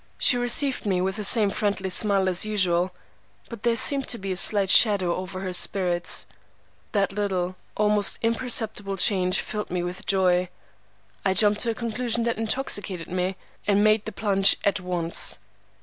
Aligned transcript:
She 0.17 0.35
received 0.35 0.83
me 0.87 0.99
with 0.99 1.17
the 1.17 1.23
same 1.23 1.51
friendly 1.51 1.91
smile 1.91 2.27
as 2.27 2.43
usual, 2.43 2.89
but 3.49 3.61
there 3.61 3.75
seemed 3.75 4.07
to 4.07 4.17
be 4.17 4.31
a 4.31 4.35
slight 4.35 4.71
shadow 4.71 5.15
over 5.15 5.41
her 5.41 5.53
spirits. 5.53 6.25
That 6.93 7.11
little, 7.13 7.55
almost 7.77 8.17
imperceptible 8.23 8.97
change 8.97 9.41
filled 9.41 9.69
me 9.69 9.83
with 9.83 10.07
joy. 10.07 10.49
I 11.23 11.35
jumped 11.35 11.59
to 11.61 11.69
a 11.69 11.75
conclusion 11.75 12.23
that 12.23 12.39
intoxicated 12.39 13.09
me, 13.09 13.35
and 13.67 13.83
made 13.83 14.05
the 14.05 14.11
plunge 14.11 14.57
at 14.63 14.79
once. 14.79 15.37